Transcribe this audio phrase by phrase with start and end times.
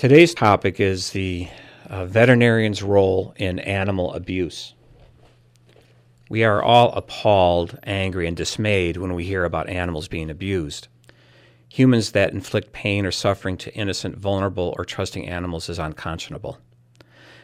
[0.00, 1.46] Today's topic is the
[1.90, 4.72] uh, veterinarian's role in animal abuse.
[6.30, 10.88] We are all appalled, angry, and dismayed when we hear about animals being abused.
[11.68, 16.56] Humans that inflict pain or suffering to innocent, vulnerable, or trusting animals is unconscionable.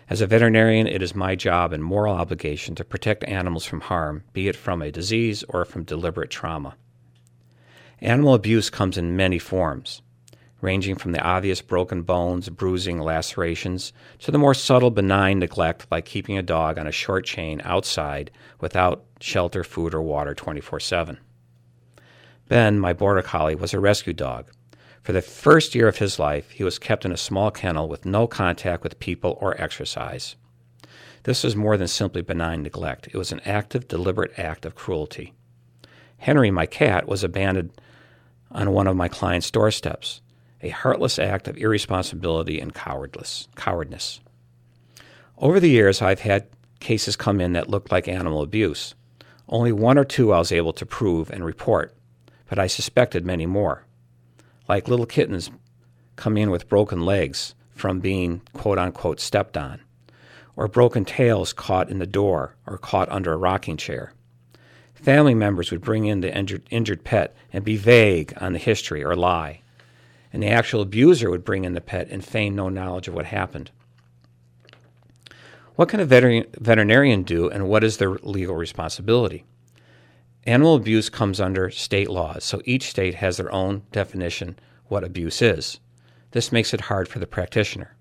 [0.09, 4.25] As a veterinarian, it is my job and moral obligation to protect animals from harm,
[4.33, 6.75] be it from a disease or from deliberate trauma.
[8.01, 10.01] Animal abuse comes in many forms
[10.61, 16.05] ranging from the obvious broken bones, bruising, lacerations, to the more subtle, benign neglect like
[16.05, 21.19] keeping a dog on a short chain outside without shelter, food, or water 24 7.
[22.49, 24.51] Ben, my border collie, was a rescue dog.
[25.03, 28.07] For the first year of his life, he was kept in a small kennel with
[28.07, 30.37] no contact with people or exercise.
[31.25, 35.35] This was more than simply benign neglect, it was an active, deliberate act of cruelty.
[36.19, 37.73] Henry, my cat, was abandoned
[38.51, 40.23] on one of my client's doorsteps
[40.63, 44.21] a heartless act of irresponsibility and cowardness.
[45.39, 46.49] Over the years, I've had
[46.81, 48.95] cases come in that looked like animal abuse.
[49.49, 51.95] Only one or two I was able to prove and report,
[52.49, 53.85] but I suspected many more.
[54.69, 55.51] Like little kittens
[56.17, 59.81] come in with broken legs from being quote unquote stepped on,
[60.57, 64.13] or broken tails caught in the door or caught under a rocking chair.
[64.95, 69.05] Family members would bring in the injured, injured pet and be vague on the history
[69.05, 69.61] or lie
[70.37, 73.25] and the actual abuser would bring in the pet and feign no knowledge of what
[73.25, 73.71] happened.
[75.77, 79.47] What can a veterinarian do, and what is their legal responsibility?
[80.45, 85.41] Animal abuse comes under state laws, so each state has their own definition what abuse
[85.41, 85.81] is.
[86.33, 87.97] This makes it hard for the practitioner.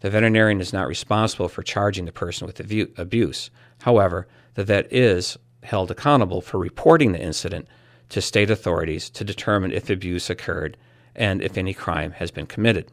[0.00, 2.60] The veterinarian is not responsible for charging the person with
[2.98, 3.48] abuse.
[3.80, 7.66] However, the vet is held accountable for reporting the incident
[8.10, 10.76] to state authorities to determine if abuse occurred
[11.14, 12.90] and if any crime has been committed.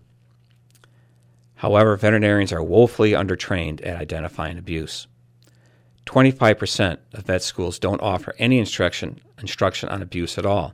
[1.55, 5.07] However, veterinarians are woefully undertrained at identifying abuse.
[6.07, 10.73] 25% of vet schools don't offer any instruction, instruction on abuse at all.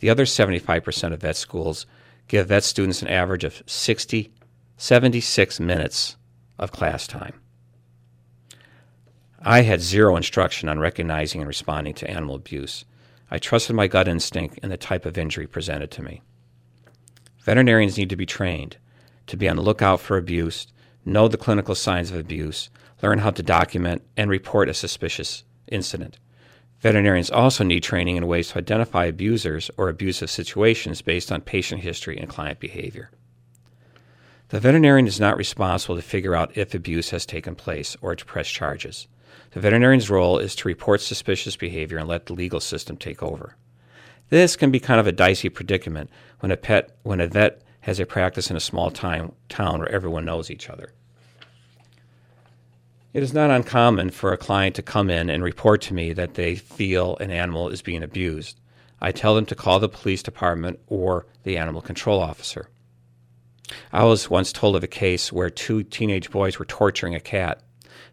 [0.00, 1.86] The other 75% of vet schools
[2.26, 4.32] give vet students an average of 60,
[4.76, 6.16] 76 minutes
[6.58, 7.34] of class time.
[9.40, 12.84] I had zero instruction on recognizing and responding to animal abuse.
[13.30, 16.22] I trusted my gut instinct and the type of injury presented to me.
[17.40, 18.76] Veterinarians need to be trained
[19.26, 20.66] to be on the lookout for abuse,
[21.04, 22.70] know the clinical signs of abuse,
[23.02, 26.18] learn how to document and report a suspicious incident.
[26.80, 31.82] Veterinarians also need training in ways to identify abusers or abusive situations based on patient
[31.82, 33.10] history and client behavior.
[34.50, 38.24] The veterinarian is not responsible to figure out if abuse has taken place or to
[38.24, 39.08] press charges.
[39.50, 43.56] The veterinarian's role is to report suspicious behavior and let the legal system take over.
[44.30, 47.98] This can be kind of a dicey predicament when a pet when a vet has
[47.98, 50.92] a practice in a small time, town where everyone knows each other.
[53.14, 56.34] It is not uncommon for a client to come in and report to me that
[56.34, 58.60] they feel an animal is being abused.
[59.00, 62.68] I tell them to call the police department or the animal control officer.
[63.92, 67.62] I was once told of a case where two teenage boys were torturing a cat.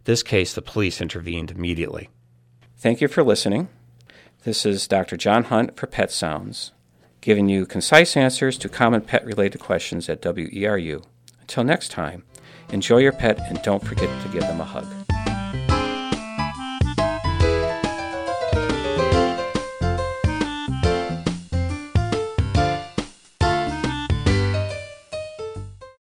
[0.06, 2.10] This case, the police intervened immediately.
[2.78, 3.68] Thank you for listening.
[4.46, 5.18] This is Dr.
[5.18, 6.72] John Hunt for Pet Sounds,
[7.20, 11.04] giving you concise answers to common pet related questions at WERU.
[11.42, 12.24] Until next time,
[12.70, 15.05] enjoy your pet and don't forget to give them a hug.